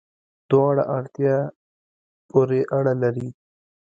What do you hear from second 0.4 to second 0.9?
دواړه،